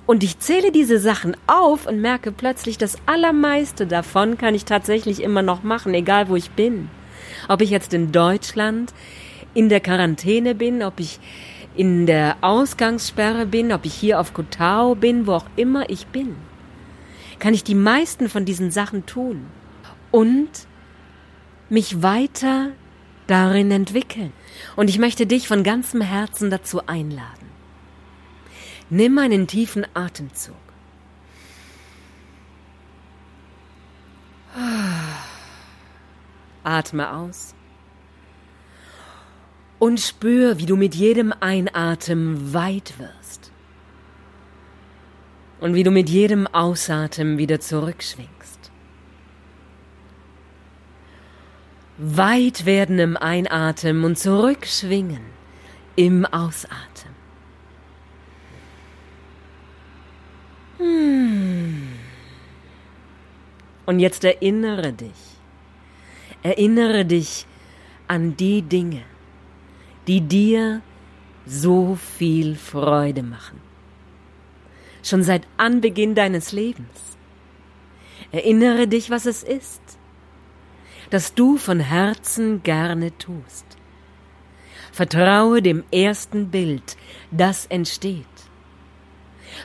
Und 0.05 0.25
ich 0.25 0.41
zähle 0.41 0.73
diese 0.73 0.99
Sachen 0.99 1.37
auf 1.47 1.87
und 1.87 2.01
merke 2.01 2.33
plötzlich, 2.33 2.77
das 2.77 2.97
Allermeiste 3.07 3.87
davon 3.87 4.37
kann 4.37 4.55
ich 4.55 4.65
tatsächlich 4.65 5.23
immer 5.23 5.43
noch 5.43 5.63
machen, 5.63 5.95
egal 5.95 6.29
wo 6.29 6.35
ich 6.35 6.51
bin. 6.51 6.91
Ob 7.49 7.63
ich 7.63 7.71
jetzt 7.71 7.95
in 7.95 8.11
Deutschland 8.11 8.93
in 9.55 9.69
der 9.69 9.81
Quarantäne 9.81 10.55
bin, 10.55 10.83
ob 10.83 10.99
ich 10.99 11.21
in 11.77 12.07
der 12.07 12.37
Ausgangssperre 12.41 13.47
bin, 13.47 13.73
ob 13.73 13.85
ich 13.85 13.95
hier 13.95 14.19
auf 14.19 14.35
Kotau 14.35 14.95
bin, 14.97 15.27
wo 15.27 15.35
auch 15.35 15.47
immer 15.57 15.89
ich 15.89 16.07
bin 16.09 16.35
kann 17.43 17.55
ich 17.55 17.65
die 17.65 17.75
meisten 17.75 18.29
von 18.29 18.45
diesen 18.45 18.71
Sachen 18.71 19.05
tun 19.05 19.47
und 20.13 20.49
mich 21.69 22.01
weiter 22.01 22.71
darin 23.27 23.73
entwickeln. 23.73 24.33
Und 24.77 24.89
ich 24.89 25.01
möchte 25.01 25.27
dich 25.27 25.49
von 25.49 25.65
ganzem 25.65 26.03
Herzen 26.03 26.51
dazu 26.51 26.87
einladen. 26.87 27.42
Nimm 28.95 29.17
einen 29.17 29.47
tiefen 29.47 29.87
Atemzug. 29.95 30.55
Atme 36.63 37.11
aus 37.11 37.55
und 39.79 39.99
spür, 39.99 40.59
wie 40.59 40.67
du 40.67 40.77
mit 40.77 40.95
jedem 40.95 41.33
Einatmen 41.41 42.53
weit 42.53 42.99
wirst 42.99 43.51
und 45.61 45.73
wie 45.73 45.85
du 45.85 45.91
mit 45.91 46.11
jedem 46.11 46.47
Ausatmen 46.47 47.39
wieder 47.39 47.61
zurückschwingst. 47.61 48.71
Weit 51.97 52.67
werden 52.67 52.99
im 52.99 53.17
Einatmen 53.17 54.05
und 54.05 54.19
zurückschwingen 54.19 55.23
im 55.97 56.27
Ausatmen. 56.27 56.92
Und 63.87 63.99
jetzt 63.99 64.25
erinnere 64.25 64.93
dich, 64.93 65.11
erinnere 66.43 67.05
dich 67.05 67.47
an 68.09 68.37
die 68.37 68.63
Dinge, 68.63 69.03
die 70.07 70.21
dir 70.21 70.83
so 71.47 71.97
viel 71.97 72.55
Freude 72.55 73.23
machen 73.23 73.61
schon 75.03 75.23
seit 75.23 75.47
Anbeginn 75.57 76.15
deines 76.15 76.53
Lebens. 76.53 77.17
Erinnere 78.31 78.89
dich, 78.89 79.11
was 79.11 79.27
es 79.27 79.43
ist. 79.43 79.83
das 81.11 81.35
du 81.35 81.59
von 81.59 81.79
Herzen 81.79 82.63
gerne 82.63 83.17
tust. 83.19 83.67
Vertraue 84.93 85.61
dem 85.61 85.85
ersten 85.93 86.51
Bild, 86.51 86.97
das 87.31 87.67
entsteht. 87.67 88.25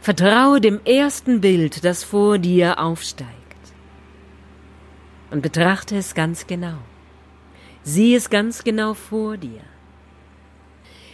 Vertraue 0.01 0.59
dem 0.59 0.81
ersten 0.83 1.39
Bild, 1.39 1.85
das 1.85 2.03
vor 2.03 2.37
dir 2.37 2.79
aufsteigt. 2.79 3.31
Und 5.29 5.41
betrachte 5.41 5.97
es 5.97 6.15
ganz 6.15 6.47
genau. 6.47 6.77
Sieh 7.83 8.15
es 8.15 8.29
ganz 8.29 8.63
genau 8.63 8.93
vor 8.93 9.37
dir. 9.37 9.61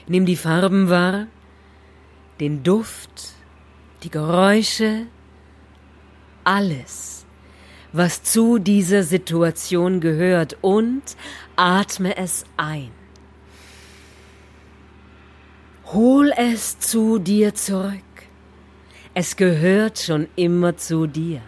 Nimm 0.08 0.25
die 0.25 0.36
Farben 0.36 0.89
wahr, 0.89 1.27
den 2.39 2.63
Duft, 2.63 3.34
die 4.03 4.10
Geräusche, 4.10 5.08
alles, 6.43 7.25
was 7.93 8.24
zu 8.24 8.60
dieser 8.60 9.03
Situation 9.03 10.01
gehört 10.01 10.58
und 10.62 11.03
atme 11.55 12.17
es 12.17 12.46
ein. 12.58 12.91
Hol 15.86 16.34
es 16.36 16.79
zu 16.79 17.20
dir 17.20 17.53
zurück. 17.53 18.01
Es 19.13 19.36
gehört 19.36 20.00
schon 20.00 20.27
immer 20.36 20.75
zu 20.75 21.05
dir. 21.05 21.41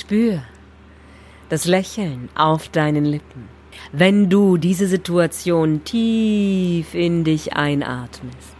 Spür 0.00 0.42
das 1.48 1.64
Lächeln 1.64 2.28
auf 2.34 2.68
deinen 2.68 3.04
Lippen, 3.04 3.48
wenn 3.92 4.28
du 4.28 4.56
diese 4.56 4.88
Situation 4.88 5.84
tief 5.84 6.94
in 6.94 7.24
dich 7.24 7.54
einatmest 7.54 8.56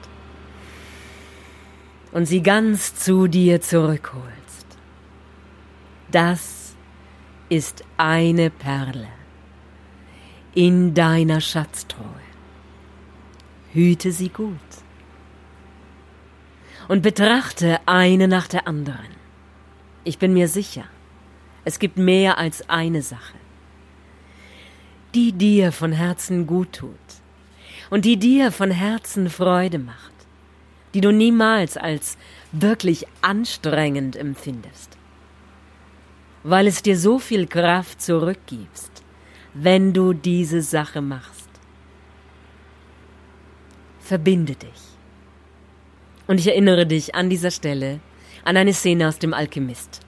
und 2.13 2.27
sie 2.27 2.43
ganz 2.43 2.95
zu 2.95 3.27
dir 3.27 3.61
zurückholst. 3.61 4.67
Das 6.11 6.75
ist 7.49 7.85
eine 7.97 8.51
Perle 8.51 9.09
in 10.55 10.95
deiner 10.95 11.41
Schatztruhe. 11.41 12.05
Hüte 13.73 14.13
sie 14.13 14.31
gut 14.31 14.51
und 16.89 17.03
betrachte 17.03 17.81
eine 17.87 18.29
nach 18.29 18.47
der 18.47 18.67
anderen. 18.67 19.17
Ich 20.05 20.19
bin 20.19 20.33
mir 20.33 20.49
sicher, 20.49 20.85
es 21.67 21.79
gibt 21.79 21.99
mehr 21.99 22.39
als 22.39 22.67
eine 22.71 23.03
Sache, 23.03 23.37
die 25.15 25.33
dir 25.33 25.71
von 25.71 25.93
Herzen 25.93 26.47
gut 26.47 26.73
tut 26.73 26.95
und 27.91 28.07
die 28.07 28.17
dir 28.17 28.51
von 28.51 28.71
Herzen 28.71 29.29
Freude 29.29 29.79
macht, 29.79 30.15
die 30.95 31.03
du 31.03 31.13
niemals 31.13 31.77
als 31.77 32.17
wirklich 32.53 33.07
anstrengend 33.21 34.17
empfindest 34.17 34.97
weil 36.49 36.69
es 36.69 36.81
dir 36.81 36.97
so 36.97 37.19
viel 37.19 37.49
Kraft 37.49 38.01
zurückgibst, 38.01 39.03
wenn 39.53 39.93
du 39.93 40.13
diese 40.13 40.63
Sache 40.63 41.01
machst. 41.01 41.49
Verbinde 43.99 44.55
dich. 44.55 44.83
Und 46.29 46.39
ich 46.39 46.47
erinnere 46.47 46.87
dich 46.87 47.17
an 47.17 47.29
dieser 47.29 47.51
Stelle 47.51 47.99
an 48.45 48.57
eine 48.57 48.73
Szene 48.73 49.09
aus 49.09 49.19
dem 49.19 49.35
Alchemist. 49.35 50.06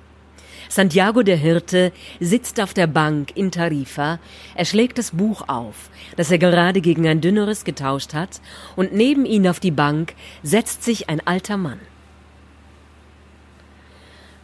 Santiago 0.68 1.22
der 1.22 1.36
Hirte 1.36 1.92
sitzt 2.20 2.60
auf 2.60 2.74
der 2.74 2.86
Bank 2.86 3.32
in 3.34 3.50
Tarifa, 3.50 4.18
er 4.54 4.64
schlägt 4.64 4.98
das 4.98 5.12
Buch 5.12 5.48
auf, 5.48 5.90
das 6.16 6.30
er 6.30 6.38
gerade 6.38 6.80
gegen 6.80 7.06
ein 7.06 7.20
dünneres 7.20 7.64
getauscht 7.64 8.14
hat, 8.14 8.40
und 8.76 8.92
neben 8.92 9.24
ihn 9.24 9.48
auf 9.48 9.60
die 9.60 9.70
Bank 9.70 10.14
setzt 10.42 10.82
sich 10.84 11.08
ein 11.08 11.26
alter 11.26 11.56
Mann. 11.56 11.80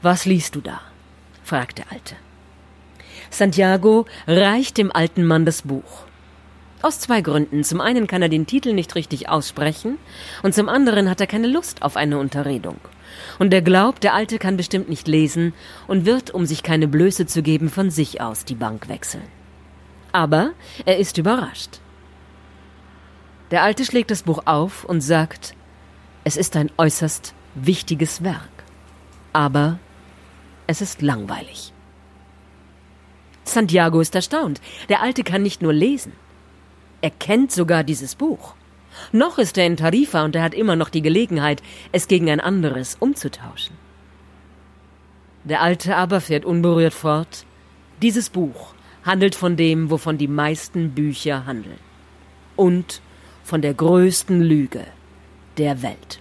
Was 0.02 0.24
liest 0.24 0.54
du 0.54 0.60
da? 0.60 0.80
fragt 1.42 1.78
der 1.78 1.92
Alte. 1.92 2.16
Santiago 3.30 4.06
reicht 4.26 4.78
dem 4.78 4.92
alten 4.92 5.24
Mann 5.26 5.44
das 5.44 5.62
Buch. 5.62 6.04
Aus 6.82 7.00
zwei 7.00 7.22
Gründen. 7.22 7.64
Zum 7.64 7.80
einen 7.80 8.06
kann 8.06 8.22
er 8.22 8.28
den 8.28 8.46
Titel 8.46 8.74
nicht 8.74 8.94
richtig 8.94 9.28
aussprechen 9.28 9.98
und 10.42 10.54
zum 10.54 10.68
anderen 10.68 11.08
hat 11.08 11.20
er 11.20 11.26
keine 11.26 11.46
Lust 11.46 11.82
auf 11.82 11.96
eine 11.96 12.18
Unterredung. 12.18 12.76
Und 13.38 13.52
er 13.52 13.62
glaubt, 13.62 14.04
der 14.04 14.14
Alte 14.14 14.38
kann 14.38 14.56
bestimmt 14.56 14.88
nicht 14.88 15.08
lesen 15.08 15.52
und 15.86 16.06
wird, 16.06 16.30
um 16.30 16.46
sich 16.46 16.62
keine 16.62 16.88
Blöße 16.88 17.26
zu 17.26 17.42
geben, 17.42 17.68
von 17.70 17.90
sich 17.90 18.20
aus 18.20 18.44
die 18.44 18.54
Bank 18.54 18.88
wechseln. 18.88 19.24
Aber 20.12 20.52
er 20.84 20.98
ist 20.98 21.18
überrascht. 21.18 21.80
Der 23.50 23.62
Alte 23.62 23.84
schlägt 23.84 24.10
das 24.10 24.22
Buch 24.22 24.42
auf 24.46 24.84
und 24.84 25.00
sagt, 25.00 25.54
es 26.24 26.36
ist 26.36 26.56
ein 26.56 26.70
äußerst 26.78 27.34
wichtiges 27.54 28.24
Werk. 28.24 28.48
Aber 29.32 29.78
es 30.66 30.80
ist 30.80 31.02
langweilig. 31.02 31.72
Santiago 33.44 34.00
ist 34.00 34.14
erstaunt. 34.14 34.60
Der 34.88 35.02
Alte 35.02 35.22
kann 35.22 35.42
nicht 35.42 35.62
nur 35.62 35.72
lesen. 35.72 36.12
Er 37.02 37.10
kennt 37.10 37.52
sogar 37.52 37.84
dieses 37.84 38.14
Buch. 38.14 38.54
Noch 39.12 39.38
ist 39.38 39.58
er 39.58 39.66
in 39.66 39.76
Tarifa 39.76 40.24
und 40.24 40.36
er 40.36 40.42
hat 40.42 40.54
immer 40.54 40.76
noch 40.76 40.88
die 40.88 41.02
Gelegenheit, 41.02 41.62
es 41.92 42.08
gegen 42.08 42.30
ein 42.30 42.40
anderes 42.40 42.96
umzutauschen. 42.98 43.76
Der 45.44 45.60
Alte 45.60 45.96
aber 45.96 46.20
fährt 46.20 46.44
unberührt 46.44 46.94
fort. 46.94 47.44
Dieses 48.00 48.30
Buch 48.30 48.74
handelt 49.04 49.34
von 49.34 49.56
dem, 49.56 49.90
wovon 49.90 50.16
die 50.16 50.28
meisten 50.28 50.92
Bücher 50.92 51.44
handeln. 51.44 51.78
Und 52.56 53.02
von 53.42 53.60
der 53.60 53.74
größten 53.74 54.40
Lüge 54.40 54.86
der 55.58 55.82
Welt. 55.82 56.20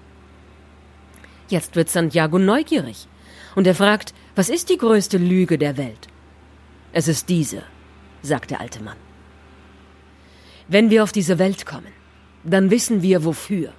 Jetzt 1.48 1.76
wird 1.76 1.90
Santiago 1.90 2.38
neugierig 2.38 3.08
und 3.56 3.68
er 3.68 3.76
fragt, 3.76 4.14
was 4.36 4.50
ist 4.50 4.70
die 4.70 4.78
größte 4.78 5.18
Lüge 5.18 5.58
der 5.58 5.78
Welt? 5.78 6.08
Es 6.92 7.08
ist 7.08 7.30
diese, 7.30 7.64
sagt 8.22 8.52
der 8.52 8.60
alte 8.60 8.84
Mann. 8.84 8.98
Wenn 10.68 10.90
wir 10.90 11.04
auf 11.04 11.12
diese 11.12 11.40
Welt 11.40 11.66
kommen, 11.66 11.94
dann 12.44 12.72
wissen 12.72 13.02
wir 13.02 13.24
wofür 13.24 13.72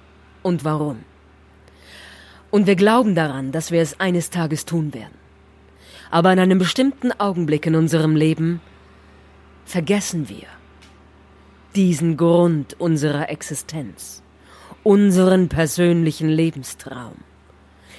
und 0.43 0.63
warum. 0.63 1.03
Und 2.51 2.67
wir 2.67 2.75
glauben 2.75 3.15
daran, 3.15 3.51
dass 3.51 3.71
wir 3.71 3.81
es 3.81 3.99
eines 3.99 4.29
Tages 4.29 4.65
tun 4.65 4.93
werden. 4.93 5.13
Aber 6.11 6.31
in 6.31 6.39
einem 6.39 6.59
bestimmten 6.59 7.11
Augenblick 7.11 7.65
in 7.65 7.75
unserem 7.75 8.15
Leben 8.15 8.61
vergessen 9.65 10.29
wir 10.29 10.47
diesen 11.75 12.15
Grund 12.15 12.79
unserer 12.79 13.29
Existenz, 13.29 14.23
unseren 14.83 15.49
persönlichen 15.49 16.29
Lebenstraum. 16.29 17.15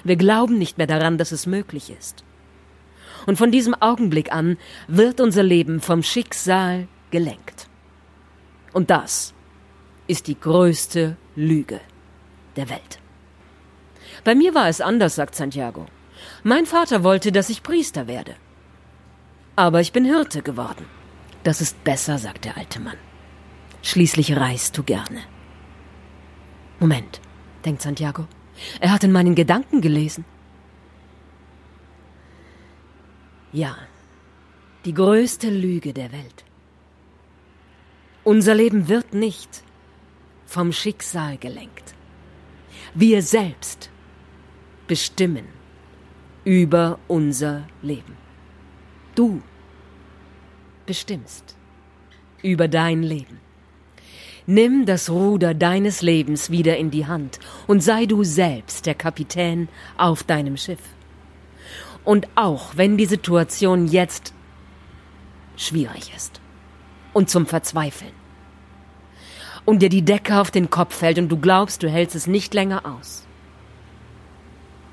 Wir 0.05 0.17
glauben 0.17 0.57
nicht 0.57 0.79
mehr 0.79 0.87
daran, 0.87 1.19
dass 1.19 1.33
es 1.33 1.47
möglich 1.47 1.91
ist. 1.91 2.25
Und 3.27 3.37
von 3.37 3.51
diesem 3.51 3.75
Augenblick 3.75 4.33
an 4.33 4.57
wird 4.87 5.21
unser 5.21 5.43
Leben 5.43 5.81
vom 5.81 6.03
Schicksal 6.03 6.87
gelenkt. 7.11 7.69
Und 8.73 8.91
das 8.91 9.35
ist 10.07 10.27
die 10.27 10.39
größte 10.39 11.17
Lüge 11.35 11.81
der 12.57 12.69
Welt. 12.71 12.99
Bei 14.25 14.35
mir 14.35 14.55
war 14.55 14.69
es 14.69 14.81
anders, 14.81 15.15
sagt 15.15 15.35
Santiago. 15.35 15.87
Mein 16.43 16.67
Vater 16.67 17.05
wollte, 17.05 17.33
dass 17.33 17.51
ich 17.51 17.63
Priester 17.63 18.07
werde. 18.07 18.35
Aber 19.57 19.81
ich 19.81 19.93
bin 19.93 20.05
Hirte 20.05 20.43
geworden. 20.43 20.87
Das 21.45 21.61
ist 21.61 21.83
besser, 21.85 22.19
sagt 22.19 22.45
der 22.45 22.57
alte 22.57 22.81
Mann. 22.81 22.97
Schließlich 23.83 24.37
reist 24.37 24.77
du 24.77 24.83
gerne. 24.83 25.21
Moment, 26.81 27.21
denkt 27.65 27.83
Santiago. 27.83 28.27
Er 28.81 28.93
hat 28.93 29.05
in 29.05 29.13
meinen 29.13 29.35
Gedanken 29.35 29.81
gelesen. 29.81 30.25
Ja, 33.53 33.77
die 34.85 34.95
größte 34.95 35.51
Lüge 35.51 35.93
der 35.93 36.13
Welt. 36.13 36.45
Unser 38.25 38.55
Leben 38.55 38.89
wird 38.89 39.15
nicht 39.15 39.63
vom 40.47 40.73
Schicksal 40.73 41.37
gelenkt. 41.37 41.95
Wir 42.95 43.21
selbst 43.21 43.91
bestimmen 44.87 45.45
über 46.45 46.99
unser 47.09 47.67
Leben. 47.83 48.17
Du 49.15 49.43
bestimmst 50.87 51.57
über 52.43 52.69
dein 52.69 53.03
Leben. 53.03 53.41
Nimm 54.47 54.87
das 54.87 55.11
Ruder 55.11 55.55
deines 55.55 56.03
Lebens 56.03 56.51
wieder 56.51 56.77
in 56.77 56.93
die 56.93 57.07
Hand 57.07 57.41
und 57.67 57.83
sei 57.83 58.07
du 58.07 58.23
selbst 58.23 58.87
der 58.87 58.95
Kapitän 58.95 59.69
auf 59.99 60.23
deinem 60.23 60.57
Schiff. 60.57 60.79
Und 62.05 62.29
auch 62.37 62.77
wenn 62.77 62.97
die 62.97 63.07
Situation 63.07 63.89
jetzt 63.89 64.33
schwierig 65.57 66.13
ist 66.15 66.41
und 67.13 67.29
zum 67.29 67.47
Verzweifeln 67.47 68.13
und 69.67 69.83
dir 69.83 69.91
die 69.91 70.05
Decke 70.05 70.41
auf 70.41 70.51
den 70.51 70.71
Kopf 70.71 70.97
fällt 70.97 71.19
und 71.19 71.29
du 71.29 71.37
glaubst, 71.37 71.83
du 71.83 71.91
hältst 71.91 72.17
es 72.17 72.27
nicht 72.27 72.55
länger 72.55 72.87
aus. 72.87 73.27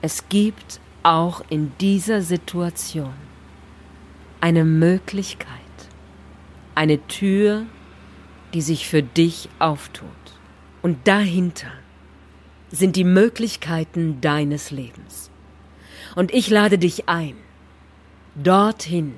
Es 0.01 0.27
gibt 0.27 0.81
auch 1.03 1.41
in 1.49 1.71
dieser 1.79 2.21
Situation 2.21 3.13
eine 4.41 4.65
Möglichkeit, 4.65 5.47
eine 6.75 7.07
Tür, 7.07 7.65
die 8.53 8.61
sich 8.61 8.89
für 8.89 9.03
dich 9.03 9.47
auftut. 9.59 10.09
Und 10.81 11.07
dahinter 11.07 11.71
sind 12.69 12.95
die 12.95 13.05
Möglichkeiten 13.05 14.19
deines 14.19 14.71
Lebens. 14.71 15.29
Und 16.15 16.33
ich 16.33 16.49
lade 16.49 16.77
dich 16.77 17.07
ein, 17.07 17.35
dorthin 18.35 19.13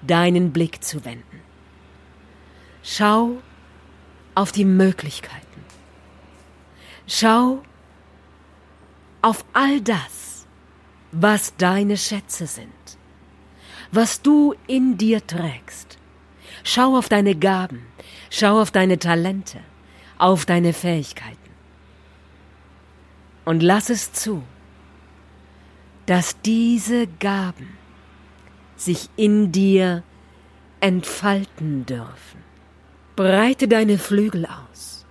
deinen 0.00 0.52
Blick 0.52 0.82
zu 0.82 1.04
wenden. 1.04 1.40
Schau 2.82 3.42
auf 4.34 4.52
die 4.52 4.64
Möglichkeiten. 4.64 5.64
Schau 7.06 7.62
auf 9.20 9.44
all 9.52 9.80
das, 9.80 10.46
was 11.12 11.54
deine 11.56 11.96
Schätze 11.96 12.46
sind, 12.46 12.98
was 13.90 14.22
du 14.22 14.54
in 14.66 14.96
dir 14.96 15.26
trägst. 15.26 15.98
Schau 16.64 16.96
auf 16.96 17.08
deine 17.08 17.34
Gaben, 17.34 17.86
schau 18.30 18.60
auf 18.60 18.70
deine 18.70 18.98
Talente, 18.98 19.60
auf 20.18 20.46
deine 20.46 20.72
Fähigkeiten. 20.72 21.38
Und 23.44 23.62
lass 23.62 23.90
es 23.90 24.12
zu, 24.12 24.42
dass 26.06 26.40
diese 26.42 27.06
Gaben 27.06 27.76
sich 28.76 29.08
in 29.16 29.52
dir 29.52 30.02
entfalten 30.80 31.86
dürfen. 31.86 32.51
Breite 33.16 33.68
deine 33.68 33.98
Flügel 33.98 34.46
aus. 34.46 35.04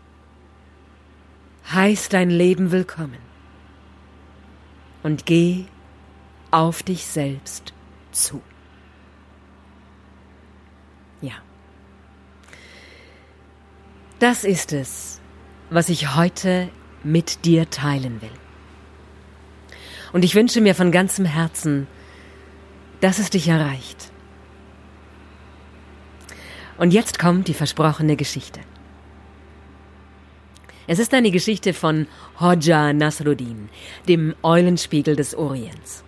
Heiß 1.72 2.10
dein 2.10 2.32
Leben 2.32 2.72
willkommen. 2.72 3.20
Und 5.04 5.26
geh 5.26 5.66
auf 6.50 6.82
dich 6.82 7.06
selbst 7.06 7.74
zu. 8.12 8.42
Ja. 11.22 11.36
Das 14.20 14.44
ist 14.44 14.74
es, 14.74 15.22
was 15.70 15.90
ich 15.90 16.16
heute 16.16 16.70
mit 17.04 17.46
dir 17.46 17.70
teilen 17.70 18.22
will. 18.22 18.30
Und 20.12 20.26
ich 20.26 20.36
wünsche 20.36 20.60
mir 20.62 20.76
von 20.76 20.92
ganzem 20.92 21.26
Herzen, 21.26 21.88
dass 23.00 23.20
es 23.20 23.30
dich 23.30 23.48
erreicht. 23.48 24.11
Und 26.82 26.96
jetzt 26.96 27.20
kommt 27.20 27.48
die 27.48 27.54
versprochene 27.54 28.16
Geschichte. 28.16 28.60
Es 30.88 30.98
ist 30.98 31.14
eine 31.14 31.30
Geschichte 31.30 31.74
von 31.74 32.08
Hoja 32.40 32.92
Nasruddin, 32.92 33.70
dem 34.08 34.34
Eulenspiegel 34.42 35.16
des 35.16 35.36
Orients. 35.36 36.04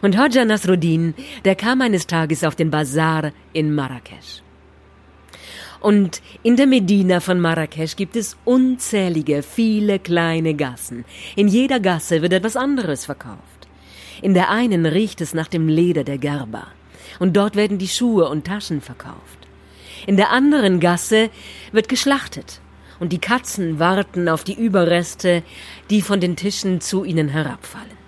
Und 0.00 0.16
Hoja 0.16 0.46
Nasruddin, 0.46 1.12
der 1.44 1.54
kam 1.54 1.82
eines 1.82 2.06
Tages 2.06 2.44
auf 2.44 2.56
den 2.56 2.70
Bazar 2.70 3.32
in 3.52 3.74
Marrakesch. 3.74 4.40
Und 5.80 6.22
in 6.42 6.56
der 6.56 6.66
Medina 6.66 7.20
von 7.20 7.38
Marrakesch 7.38 7.94
gibt 7.94 8.16
es 8.16 8.38
unzählige, 8.46 9.42
viele 9.42 9.98
kleine 9.98 10.54
Gassen. 10.54 11.04
In 11.36 11.46
jeder 11.46 11.78
Gasse 11.78 12.22
wird 12.22 12.32
etwas 12.32 12.56
anderes 12.56 13.04
verkauft. 13.04 13.68
In 14.22 14.32
der 14.32 14.48
einen 14.48 14.86
riecht 14.86 15.20
es 15.20 15.34
nach 15.34 15.48
dem 15.48 15.68
Leder 15.68 16.04
der 16.04 16.16
Gerber. 16.16 16.68
Und 17.18 17.36
dort 17.36 17.54
werden 17.54 17.76
die 17.76 17.88
Schuhe 17.88 18.30
und 18.30 18.46
Taschen 18.46 18.80
verkauft. 18.80 19.39
In 20.06 20.16
der 20.16 20.30
anderen 20.30 20.80
Gasse 20.80 21.30
wird 21.72 21.88
geschlachtet. 21.88 22.60
Und 22.98 23.12
die 23.12 23.18
Katzen 23.18 23.78
warten 23.78 24.28
auf 24.28 24.44
die 24.44 24.54
Überreste, 24.54 25.42
die 25.88 26.02
von 26.02 26.20
den 26.20 26.36
Tischen 26.36 26.80
zu 26.80 27.04
ihnen 27.04 27.28
herabfallen. 27.28 27.98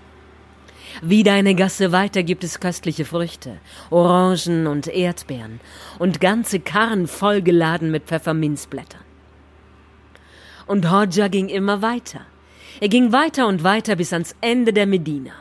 Wieder 1.01 1.33
eine 1.33 1.57
Gasse 1.57 1.91
weiter 1.91 2.23
gibt 2.23 2.45
es 2.45 2.61
köstliche 2.61 3.05
Früchte, 3.05 3.59
Orangen 3.91 4.69
und 4.69 4.87
Erdbeeren 4.87 5.61
und 5.99 6.21
ganze 6.21 6.61
Karren 6.61 7.09
vollgeladen 7.09 7.91
mit 7.91 8.05
Pfefferminzblättern. 8.05 9.01
Und 10.69 10.91
Hodja 10.91 11.27
ging 11.27 11.49
immer 11.49 11.83
weiter. 11.83 12.21
Er 12.81 12.89
ging 12.89 13.11
weiter 13.13 13.49
und 13.49 13.65
weiter 13.65 13.97
bis 13.97 14.13
ans 14.13 14.37
Ende 14.41 14.73
der 14.73 14.87
Medina. 14.87 15.33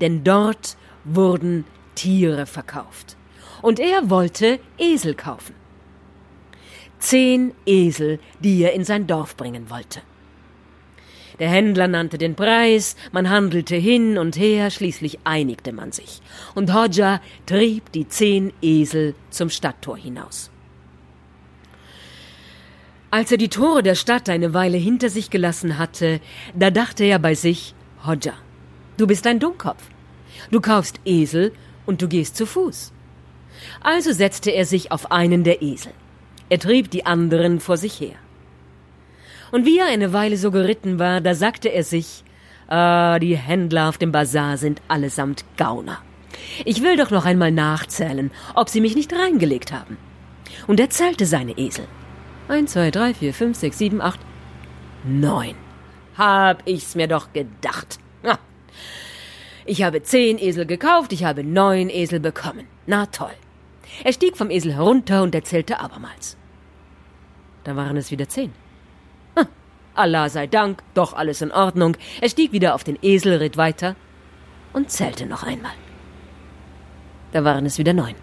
Denn 0.00 0.22
dort 0.22 0.76
wurden 1.04 1.64
Tiere 1.96 2.46
verkauft. 2.46 3.16
Und 3.62 3.80
er 3.80 4.08
wollte 4.08 4.60
Esel 4.78 5.14
kaufen. 5.14 5.55
Zehn 6.98 7.52
Esel, 7.66 8.18
die 8.40 8.62
er 8.62 8.72
in 8.72 8.84
sein 8.84 9.06
Dorf 9.06 9.36
bringen 9.36 9.70
wollte. 9.70 10.00
Der 11.38 11.50
Händler 11.50 11.86
nannte 11.86 12.16
den 12.16 12.34
Preis, 12.34 12.96
man 13.12 13.28
handelte 13.28 13.76
hin 13.76 14.16
und 14.16 14.36
her, 14.36 14.70
schließlich 14.70 15.18
einigte 15.24 15.72
man 15.72 15.92
sich. 15.92 16.22
Und 16.54 16.72
Hodja 16.72 17.20
trieb 17.44 17.92
die 17.92 18.08
zehn 18.08 18.52
Esel 18.62 19.14
zum 19.28 19.50
Stadttor 19.50 19.98
hinaus. 19.98 20.50
Als 23.10 23.30
er 23.30 23.38
die 23.38 23.48
Tore 23.48 23.82
der 23.82 23.94
Stadt 23.94 24.28
eine 24.28 24.54
Weile 24.54 24.78
hinter 24.78 25.10
sich 25.10 25.30
gelassen 25.30 25.78
hatte, 25.78 26.20
da 26.54 26.70
dachte 26.70 27.04
er 27.04 27.18
bei 27.18 27.34
sich, 27.34 27.74
Hodja, 28.06 28.32
du 28.96 29.06
bist 29.06 29.26
ein 29.26 29.38
Dummkopf. 29.38 29.82
Du 30.50 30.60
kaufst 30.60 31.00
Esel 31.04 31.52
und 31.84 32.00
du 32.02 32.08
gehst 32.08 32.36
zu 32.36 32.46
Fuß. 32.46 32.92
Also 33.80 34.12
setzte 34.12 34.50
er 34.50 34.64
sich 34.64 34.90
auf 34.90 35.12
einen 35.12 35.44
der 35.44 35.62
Esel. 35.62 35.92
Er 36.48 36.58
trieb 36.58 36.90
die 36.90 37.06
anderen 37.06 37.60
vor 37.60 37.76
sich 37.76 38.00
her. 38.00 38.16
Und 39.50 39.64
wie 39.64 39.78
er 39.78 39.86
eine 39.86 40.12
Weile 40.12 40.36
so 40.36 40.50
geritten 40.50 40.98
war, 40.98 41.20
da 41.20 41.34
sagte 41.34 41.68
er 41.68 41.84
sich, 41.84 42.24
ah, 42.68 43.18
die 43.18 43.36
Händler 43.36 43.88
auf 43.88 43.98
dem 43.98 44.12
Bazar 44.12 44.56
sind 44.56 44.82
allesamt 44.88 45.44
Gauner. 45.56 45.98
Ich 46.64 46.82
will 46.82 46.96
doch 46.96 47.10
noch 47.10 47.24
einmal 47.24 47.52
nachzählen, 47.52 48.30
ob 48.54 48.68
sie 48.68 48.80
mich 48.80 48.94
nicht 48.94 49.12
reingelegt 49.12 49.72
haben. 49.72 49.96
Und 50.66 50.80
er 50.80 50.90
zählte 50.90 51.26
seine 51.26 51.56
Esel. 51.58 51.86
Eins, 52.48 52.72
zwei, 52.72 52.90
drei, 52.90 53.14
vier, 53.14 53.34
fünf, 53.34 53.56
sechs, 53.56 53.78
sieben, 53.78 54.00
acht, 54.00 54.20
neun. 55.04 55.54
Hab 56.16 56.62
ich's 56.66 56.94
mir 56.94 57.08
doch 57.08 57.32
gedacht. 57.32 57.98
Ich 59.68 59.82
habe 59.82 60.00
zehn 60.00 60.38
Esel 60.38 60.64
gekauft, 60.64 61.12
ich 61.12 61.24
habe 61.24 61.42
neun 61.42 61.90
Esel 61.90 62.20
bekommen. 62.20 62.68
Na 62.86 63.06
toll. 63.06 63.32
Er 64.04 64.12
stieg 64.12 64.36
vom 64.36 64.50
Esel 64.50 64.74
herunter 64.74 65.22
und 65.22 65.34
erzählte 65.34 65.80
abermals. 65.80 66.36
Da 67.64 67.76
waren 67.76 67.96
es 67.96 68.10
wieder 68.10 68.28
zehn. 68.28 68.52
Allah 69.94 70.28
sei 70.28 70.46
Dank, 70.46 70.82
doch 70.94 71.14
alles 71.14 71.40
in 71.40 71.52
Ordnung. 71.52 71.96
Er 72.20 72.28
stieg 72.28 72.52
wieder 72.52 72.74
auf 72.74 72.84
den 72.84 72.98
Esel, 73.02 73.38
ritt 73.38 73.56
weiter 73.56 73.96
und 74.72 74.90
zählte 74.90 75.26
noch 75.26 75.42
einmal. 75.42 75.72
Da 77.32 77.44
waren 77.44 77.66
es 77.66 77.78
wieder 77.78 77.94
neun. 77.94 78.14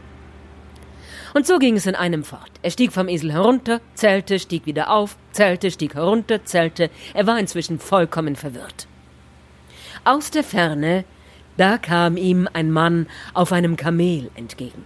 Und 1.33 1.47
so 1.47 1.57
ging 1.57 1.75
es 1.75 1.87
in 1.87 1.95
einem 1.95 2.23
fort. 2.23 2.51
Er 2.61 2.69
stieg 2.69 2.93
vom 2.93 3.07
Esel 3.07 3.33
herunter, 3.33 3.81
zählte, 3.95 4.37
stieg 4.37 4.67
wieder 4.67 4.91
auf, 4.91 5.17
zählte, 5.31 5.71
stieg 5.71 5.95
herunter, 5.95 6.45
zählte. 6.45 6.91
Er 7.15 7.25
war 7.25 7.39
inzwischen 7.39 7.79
vollkommen 7.79 8.35
verwirrt. 8.35 8.87
Aus 10.03 10.29
der 10.29 10.43
Ferne, 10.43 11.05
da 11.57 11.79
kam 11.79 12.17
ihm 12.17 12.47
ein 12.53 12.71
Mann 12.71 13.07
auf 13.33 13.51
einem 13.51 13.77
Kamel 13.77 14.29
entgegen. 14.35 14.85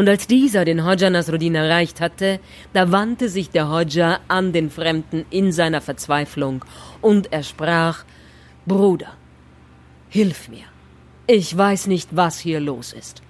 Und 0.00 0.08
als 0.08 0.26
dieser 0.26 0.64
den 0.64 0.86
Hodja 0.86 1.10
Nasruddin 1.10 1.54
erreicht 1.54 2.00
hatte, 2.00 2.40
da 2.72 2.90
wandte 2.90 3.28
sich 3.28 3.50
der 3.50 3.68
Hodja 3.68 4.20
an 4.28 4.54
den 4.54 4.70
Fremden 4.70 5.26
in 5.28 5.52
seiner 5.52 5.82
Verzweiflung 5.82 6.64
und 7.02 7.30
er 7.34 7.42
sprach, 7.42 8.06
Bruder, 8.64 9.12
hilf 10.08 10.48
mir. 10.48 10.64
Ich 11.26 11.54
weiß 11.54 11.86
nicht, 11.86 12.16
was 12.16 12.38
hier 12.38 12.60
los 12.60 12.94
ist. 12.94 13.20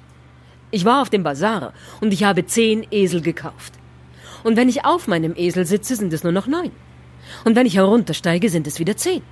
Ich 0.71 0.85
war 0.85 1.03
auf 1.03 1.11
dem 1.11 1.25
Bazar 1.25 1.73
und 2.01 2.13
ich 2.13 2.23
habe 2.23 2.47
zehn 2.47 2.87
Esel 2.93 3.21
gekauft. 3.21 3.73
Und 4.45 4.57
wenn 4.57 4.69
ich 4.69 4.85
auf 4.85 5.09
meinem 5.09 5.35
Esel 5.35 5.67
sitze, 5.67 5.97
sind 5.97 6.13
es 6.13 6.23
nur 6.23 6.33
noch 6.33 6.47
neun. 6.47 6.71
Und 7.45 7.57
wenn 7.57 7.67
ich 7.67 7.79
heruntersteige, 7.79 8.49
sind 8.49 8.69
es 8.69 8.79
wieder 8.79 8.97
zehn. 8.97 9.23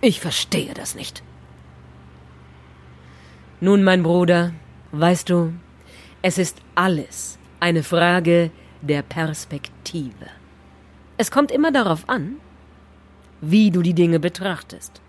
Ich 0.00 0.20
verstehe 0.20 0.72
das 0.72 0.94
nicht. 0.94 1.24
Nun, 3.60 3.82
mein 3.82 4.04
Bruder, 4.04 4.52
weißt 4.92 5.28
du, 5.28 5.52
es 6.24 6.38
ist 6.38 6.56
alles 6.74 7.38
eine 7.60 7.82
Frage 7.82 8.50
der 8.80 9.02
Perspektive. 9.02 10.30
Es 11.18 11.30
kommt 11.30 11.52
immer 11.52 11.70
darauf 11.70 12.08
an, 12.08 12.36
wie 13.42 13.70
du 13.70 13.82
die 13.82 13.92
Dinge 13.92 14.18
betrachtest. 14.18 15.02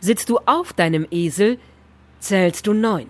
Sitzt 0.00 0.28
du 0.28 0.38
auf 0.46 0.72
deinem 0.72 1.06
Esel, 1.12 1.60
zählst 2.18 2.66
du 2.66 2.72
neun. 2.72 3.06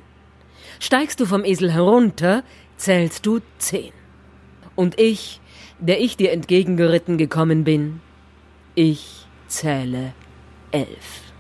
Steigst 0.79 1.19
du 1.21 1.25
vom 1.25 1.43
Esel 1.43 1.73
herunter, 1.73 2.45
zählst 2.77 3.25
du 3.25 3.41
zehn. 3.57 3.95
Und 4.77 5.01
ich, 5.01 5.41
der 5.79 6.03
ich 6.03 6.19
dir 6.19 6.33
entgegengeritten 6.33 7.17
gekommen 7.17 7.65
bin, 7.65 8.03
ich 8.75 9.25
zähle 9.49 10.13
elf. 10.71 11.31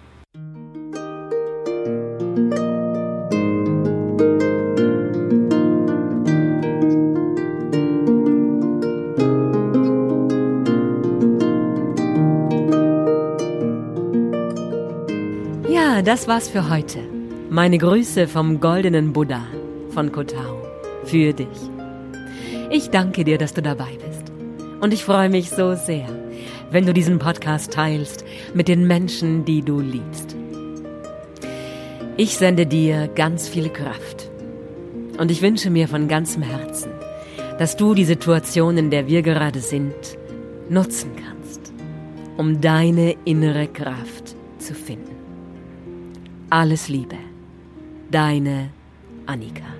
Das 16.02 16.28
war's 16.28 16.48
für 16.48 16.70
heute. 16.70 17.00
Meine 17.50 17.76
Grüße 17.76 18.28
vom 18.28 18.60
goldenen 18.60 19.12
Buddha 19.12 19.42
von 19.90 20.12
Kotao 20.12 20.62
für 21.04 21.32
dich. 21.32 21.48
Ich 22.70 22.90
danke 22.90 23.24
dir, 23.24 23.38
dass 23.38 23.54
du 23.54 23.60
dabei 23.60 23.98
bist. 24.06 24.32
Und 24.80 24.94
ich 24.94 25.04
freue 25.04 25.28
mich 25.28 25.50
so 25.50 25.74
sehr, 25.74 26.08
wenn 26.70 26.86
du 26.86 26.94
diesen 26.94 27.18
Podcast 27.18 27.72
teilst 27.72 28.24
mit 28.54 28.68
den 28.68 28.86
Menschen, 28.86 29.44
die 29.44 29.62
du 29.62 29.80
liebst. 29.80 30.36
Ich 32.16 32.36
sende 32.36 32.66
dir 32.66 33.08
ganz 33.08 33.48
viel 33.48 33.68
Kraft. 33.68 34.30
Und 35.18 35.30
ich 35.30 35.42
wünsche 35.42 35.70
mir 35.70 35.88
von 35.88 36.08
ganzem 36.08 36.42
Herzen, 36.42 36.92
dass 37.58 37.76
du 37.76 37.94
die 37.94 38.04
Situation, 38.04 38.78
in 38.78 38.90
der 38.90 39.06
wir 39.06 39.22
gerade 39.22 39.60
sind, 39.60 39.94
nutzen 40.68 41.10
kannst, 41.16 41.72
um 42.36 42.60
deine 42.60 43.16
innere 43.24 43.66
Kraft 43.66 44.34
zu 44.58 44.72
finden. 44.72 45.09
Alles 46.52 46.88
Liebe, 46.88 47.14
deine 48.10 48.70
Annika. 49.24 49.79